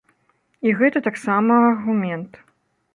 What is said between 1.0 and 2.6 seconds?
таксама аргумент.